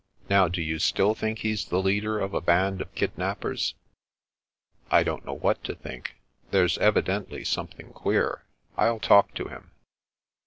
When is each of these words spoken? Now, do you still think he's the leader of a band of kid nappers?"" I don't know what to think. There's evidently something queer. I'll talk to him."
Now, 0.31 0.47
do 0.47 0.63
you 0.63 0.79
still 0.79 1.13
think 1.13 1.37
he's 1.37 1.65
the 1.65 1.79
leader 1.79 2.19
of 2.19 2.33
a 2.33 2.41
band 2.41 2.81
of 2.81 2.95
kid 2.95 3.15
nappers?"" 3.19 3.75
I 4.89 5.03
don't 5.03 5.23
know 5.25 5.35
what 5.35 5.63
to 5.65 5.75
think. 5.75 6.15
There's 6.49 6.79
evidently 6.79 7.43
something 7.43 7.91
queer. 7.93 8.41
I'll 8.77 8.99
talk 8.99 9.35
to 9.35 9.47
him." 9.49 9.69